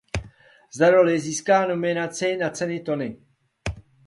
[0.75, 3.17] Za roli získala nominaci na ceny Tony.